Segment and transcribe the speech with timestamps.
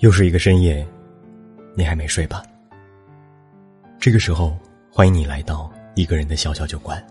[0.00, 0.86] 又是一个深夜，
[1.74, 2.42] 你还没睡吧？
[3.98, 4.54] 这个时候，
[4.92, 7.02] 欢迎你来到一个人的小小酒馆。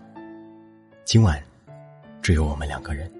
[1.04, 1.42] 今晚，
[2.22, 3.10] 只有我们两个人。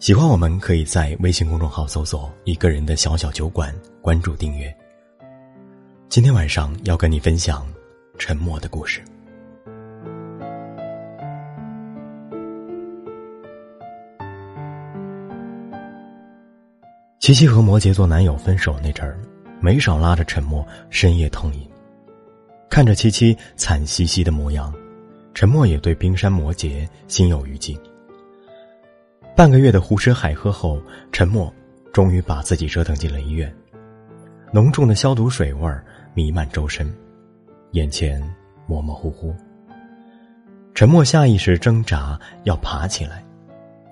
[0.00, 4.76] 喜欢我们，可以在微信公众号搜索“一个人的小小酒馆”，关注订阅。
[6.08, 7.64] 今天晚上要跟你分享
[8.18, 9.00] 沉默的故事。
[17.26, 19.18] 七七和摩羯座男友分手那阵儿，
[19.60, 21.68] 没少拉着沉默深夜痛饮。
[22.70, 24.72] 看着七七惨兮兮的模样，
[25.34, 27.76] 沉默也对冰山摩羯心有余悸。
[29.34, 30.80] 半个月的胡吃海喝后，
[31.10, 31.52] 沉默
[31.92, 33.52] 终于把自己折腾进了医院。
[34.52, 36.88] 浓重的消毒水味儿弥漫周身，
[37.72, 38.22] 眼前
[38.68, 39.34] 模模糊糊。
[40.76, 43.24] 沉默下意识挣扎要爬起来，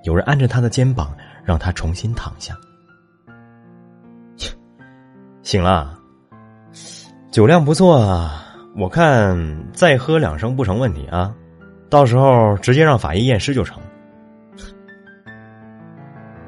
[0.05, 2.57] 有人按着他的肩膀，让他重新躺下。
[5.45, 5.97] 醒了，
[7.31, 8.57] 酒量不错啊！
[8.75, 9.39] 我看
[9.75, 11.35] 再喝两升不成问题啊，
[11.91, 13.79] 到时候直接让法医验尸就成。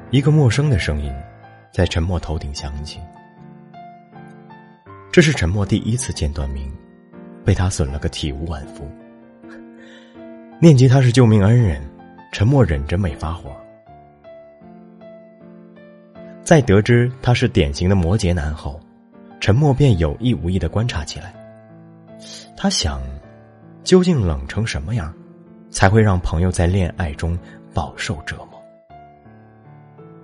[0.09, 1.13] 一个陌生的声音
[1.71, 2.99] 在沉默头顶响起，
[5.11, 6.67] 这是沉默第一次见段明，
[7.45, 8.89] 被他损了个体无完肤。
[10.59, 11.79] 念及他是救命恩人，
[12.31, 13.51] 沉默忍着没发火。
[16.43, 18.79] 在得知他是典型的摩羯男后。
[19.39, 21.33] 沉默便有意无意的观察起来。
[22.55, 23.01] 他想，
[23.83, 25.13] 究竟冷成什么样，
[25.69, 27.37] 才会让朋友在恋爱中
[27.73, 28.61] 饱受折磨？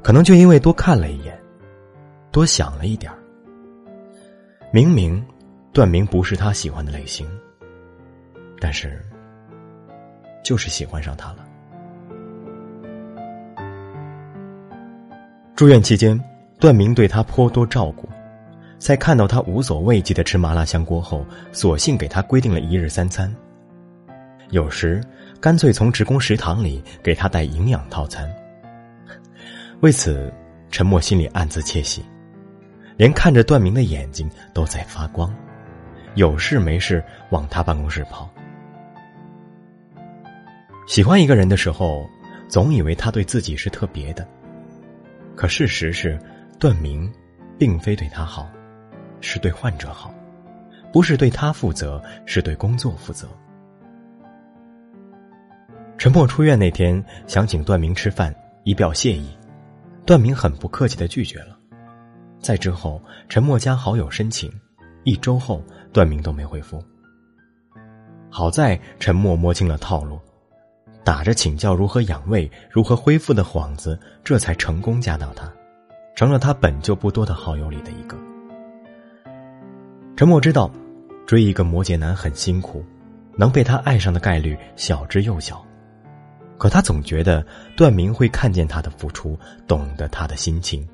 [0.01, 1.39] 可能就因为多看了一眼，
[2.31, 3.11] 多想了一点
[4.71, 5.23] 明明
[5.71, 7.27] 段明不是他喜欢的类型，
[8.59, 8.99] 但是
[10.43, 11.45] 就是喜欢上他了。
[15.55, 16.19] 住院期间，
[16.59, 18.09] 段明对他颇多照顾。
[18.83, 23.33] 在看到他无所畏惧的吃麻辣香锅后，索性给他规定了一日三餐。
[24.49, 25.01] 有时
[25.39, 28.29] 干脆从职工食堂里给他带营养套餐。
[29.79, 30.29] 为此，
[30.69, 32.03] 陈默心里暗自窃喜，
[32.97, 35.33] 连看着段明的眼睛都在发光，
[36.15, 38.29] 有事没事往他办公室跑。
[40.87, 42.05] 喜欢一个人的时候，
[42.49, 44.27] 总以为他对自己是特别的，
[45.37, 46.19] 可事实是，
[46.59, 47.09] 段明
[47.57, 48.45] 并非对他好。
[49.23, 50.13] 是对患者好，
[50.91, 53.25] 不是对他负责，是对工作负责。
[55.97, 58.35] 陈默出院那天想请段明吃饭，
[58.65, 59.29] 以表谢意，
[60.05, 61.57] 段明很不客气的拒绝了。
[62.41, 64.51] 在之后，陈默加好友申请，
[65.05, 65.63] 一周后
[65.93, 66.83] 段明都没回复。
[68.29, 70.19] 好在陈默摸清了套路，
[71.01, 75.49] 打着请教如何养胃、如何恢复的幌子，这才成功加到他，
[76.13, 78.17] 成了他本就不多的好友里的一个。
[80.15, 80.71] 陈默知道，
[81.25, 82.85] 追一个摩羯男很辛苦，
[83.35, 85.65] 能被他爱上的概率小之又小。
[86.59, 89.37] 可他总觉得段明会看见他的付出，
[89.67, 90.87] 懂得他的心情。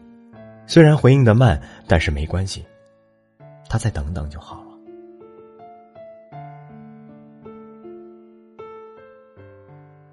[0.65, 2.65] 虽然回应的慢，但是没关系，
[3.67, 4.69] 他再等等就好了。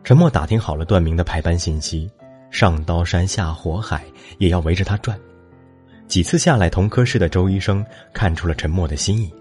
[0.02, 2.10] 陈默打听好了段明的排班信息，
[2.50, 4.04] 上刀山下火海
[4.38, 5.18] 也要围着他转。
[6.06, 9.32] 几次下来，同科室的周医生看出了陈默的心意。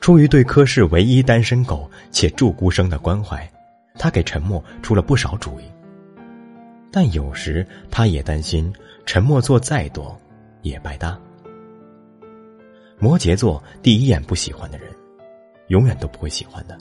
[0.00, 3.48] 出于对科室唯一单身狗且祝孤生的关怀，
[3.94, 5.64] 他给陈默出了不少主意。
[6.90, 8.72] 但有时他也担心，
[9.06, 10.18] 陈默做再多，
[10.62, 11.18] 也白搭。
[12.98, 14.88] 摩羯座第一眼不喜欢的人，
[15.68, 16.76] 永远都不会喜欢的。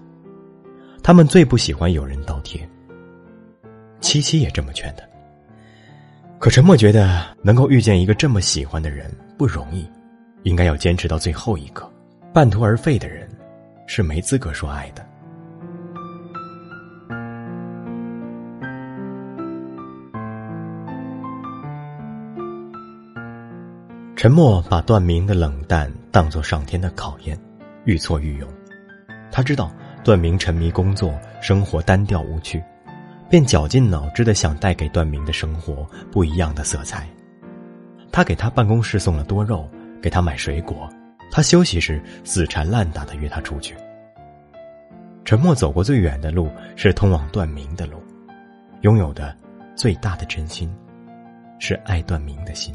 [1.03, 2.67] 他们最不喜欢有人倒贴。
[3.99, 5.03] 七七也这么劝他。
[6.39, 9.89] 可陈默觉得能够遇见一个这么喜欢的人不容易，
[10.44, 11.91] 应该要坚持到最后一刻。
[12.31, 13.27] 半途而废的人，
[13.88, 15.03] 是没资格说爱的。
[24.15, 27.38] 陈默把段明的冷淡当作上天的考验，
[27.85, 28.47] 愈挫愈勇。
[29.31, 29.71] 他知道
[30.03, 32.63] 段明沉迷工作，生活单调无趣。
[33.29, 37.07] 便绞尽脑汁的想带给段明的生活不一样的色彩。
[38.12, 39.69] 他给他办公室送了多肉，
[40.01, 40.89] 给他买水果。
[41.29, 43.75] 他休息时死缠烂打的约他出去。
[45.25, 48.01] 沉默走过最远的路是通往段明的路，
[48.81, 49.35] 拥有的
[49.75, 50.74] 最大的真心，
[51.59, 52.74] 是爱段明的心。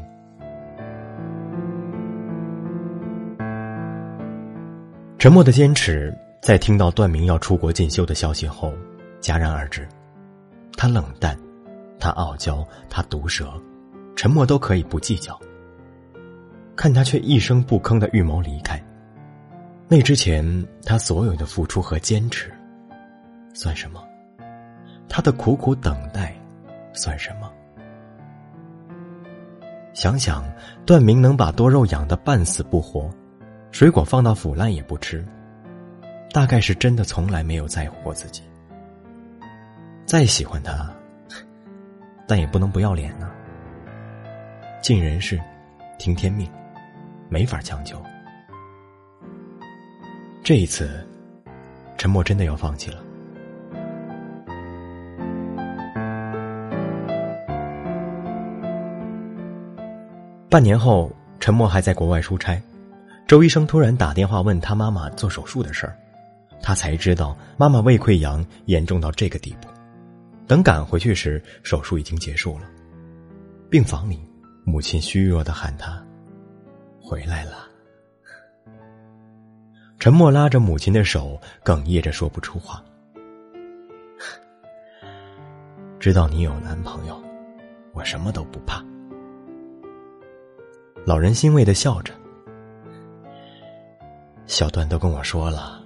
[5.17, 8.71] 沉默的坚持，在听到段明要出国进修的消息后，
[9.19, 9.87] 戛然而止。
[10.75, 11.37] 他冷淡，
[11.99, 13.53] 他傲娇，他毒舌，
[14.15, 15.39] 沉默都可以不计较，
[16.75, 18.83] 看他却一声不吭的预谋离开。
[19.87, 20.43] 那之前，
[20.85, 22.51] 他所有的付出和坚持，
[23.53, 24.03] 算什么？
[25.07, 26.35] 他的苦苦等待，
[26.93, 27.51] 算什么？
[29.93, 30.43] 想想
[30.87, 33.07] 段明能把多肉养得半死不活，
[33.71, 35.23] 水果放到腐烂也不吃，
[36.31, 38.41] 大概是真的从来没有在乎过自己。
[40.13, 40.87] 再喜欢他，
[42.27, 43.31] 但也不能不要脸呢。
[44.79, 45.41] 尽人事，
[45.97, 46.47] 听天命，
[47.29, 47.99] 没法强求。
[50.43, 51.03] 这一次，
[51.97, 52.97] 陈默真的要放弃了。
[60.47, 62.61] 半年后，陈默还在国外出差，
[63.25, 65.97] 周医生突然打电话问他妈妈做手术的事儿，
[66.61, 69.67] 他才知道妈妈胃溃疡严重到这个地步。
[70.47, 72.69] 等赶回去时，手术已经结束了。
[73.69, 74.19] 病房里，
[74.65, 76.03] 母亲虚弱的喊他
[77.01, 77.67] ：“回来了。”
[79.97, 82.83] 陈默拉着母亲的手，哽咽着说不出话。
[85.97, 87.17] 知道你有男朋友，
[87.93, 88.83] 我什么都不怕。
[91.05, 92.13] 老人欣慰的笑着。
[94.45, 95.81] 小段都跟我说了，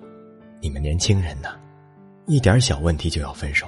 [0.60, 1.50] 你们年轻人呢，
[2.26, 3.68] 一点小问题就要分手，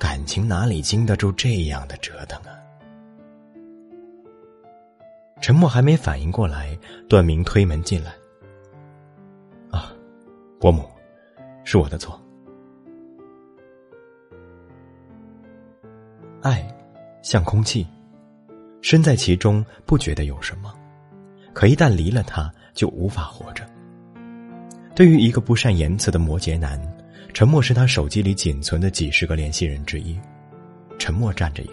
[0.00, 2.56] 感情哪里经得住这样的折腾啊？
[5.42, 6.76] 陈默还没反应过来，
[7.06, 8.10] 段明推门进来。
[9.70, 9.92] 啊
[10.58, 10.88] 伯母，
[11.64, 12.18] 是我的错。
[16.40, 16.66] 爱
[17.20, 17.86] 像空气，
[18.80, 20.74] 身在其中不觉得有什么，
[21.52, 23.68] 可一旦离了他，就无法活着。
[24.94, 26.80] 对于一个不善言辞的摩羯男，
[27.32, 30.18] 沉默是他手机里仅存的几十个联系人之一。
[30.98, 31.70] 沉默站着一，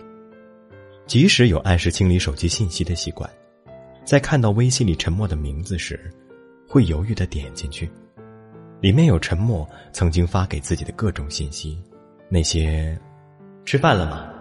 [1.06, 3.30] 即使有按时清理手机信息的习惯，
[4.06, 6.09] 在看到微信里沉默的名字时，
[6.68, 7.89] 会犹豫的点进去。
[8.80, 11.77] 里面有沉默曾经发给自己的各种信息，
[12.30, 12.98] 那些，
[13.65, 14.31] 吃饭了吗？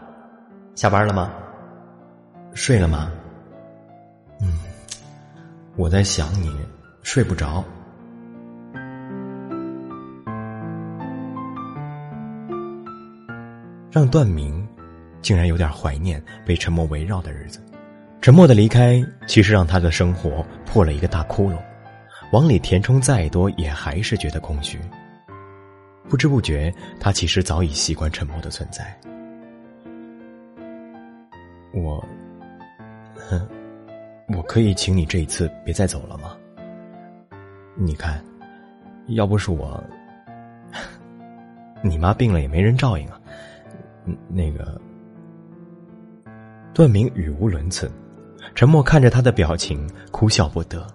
[0.75, 1.33] 下班了吗？
[2.55, 3.11] 睡了吗？
[4.41, 4.61] 嗯，
[5.75, 6.55] 我在想你，
[7.03, 7.65] 睡不着。
[13.97, 14.69] 让段明
[15.23, 17.65] 竟然有点怀念被沉默围绕的日子。
[18.21, 21.57] 沉默的离开，其实让他的生活破了一个大窟窿。
[22.31, 24.79] 往里填充再多，也还是觉得空虚。
[26.11, 26.71] 不知不觉，
[27.01, 28.85] 他其实早已习惯沉默的存在。
[31.73, 32.07] 我，
[33.15, 33.49] 哼，
[34.37, 36.37] 我可以请你这一次别再走了吗？
[37.75, 38.23] 你看，
[39.07, 39.83] 要不是我，
[41.83, 43.19] 你妈病了也没人照应啊。
[44.29, 44.81] 那个，
[46.75, 47.91] 段明语无伦次，
[48.55, 50.87] 沉默看着他的表情，哭笑不得。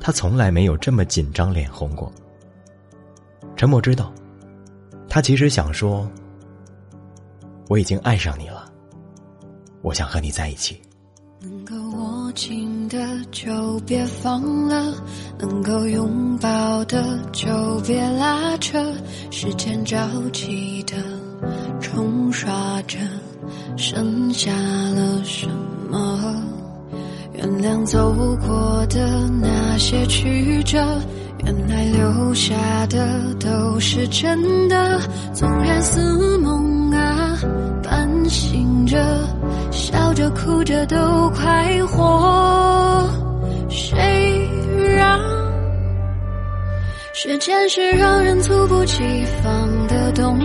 [0.00, 2.12] 他从来没有这么紧张、脸红过。
[3.56, 4.12] 陈默知道，
[5.08, 6.10] 他其实想说
[7.68, 8.70] ：“我已经爱上你了，
[9.80, 10.80] 我想和你在一起。”
[11.40, 12.98] 能够握紧的
[13.30, 14.94] 就别放了，
[15.38, 18.78] 能够拥抱的就别拉扯，
[19.30, 19.98] 时间着
[20.32, 20.96] 急的
[21.94, 22.52] 冲刷
[22.88, 22.98] 着，
[23.76, 25.46] 剩下了什
[25.88, 26.42] 么？
[27.34, 28.12] 原谅走
[28.44, 30.76] 过的那些曲折，
[31.44, 32.52] 原来留下
[32.88, 35.00] 的都是真的。
[35.32, 37.38] 纵然似梦啊，
[37.84, 38.98] 半醒着，
[39.70, 43.08] 笑着哭着都快活。
[43.68, 44.50] 谁
[44.96, 45.20] 让
[47.12, 49.00] 时间是让人猝不及
[49.44, 49.63] 防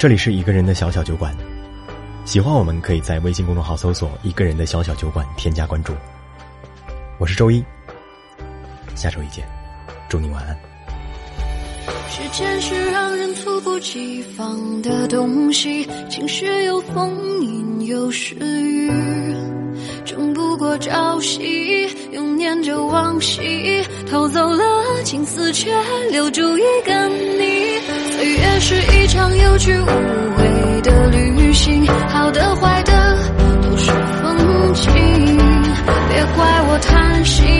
[0.00, 1.30] 这里是一个人的小小酒馆。
[2.24, 5.92] 喜欢我们，可以在微信公众号搜索“一个人的小小酒馆”，添加关注。
[7.18, 7.62] 我是周一，
[8.94, 9.46] 下周一见，
[10.08, 10.58] 祝你晚安。
[12.08, 18.90] 时间是让人猝不及防的东西，晴时有风，阴有时雨，
[20.06, 25.70] 争不过朝夕，又念着往昔，偷走了青丝，却
[26.10, 27.79] 留住一个你。
[28.20, 33.16] 岁月是一场有去无回的旅行好的坏的
[33.62, 33.90] 都是
[34.22, 34.92] 风景
[36.10, 37.59] 别怪我贪心。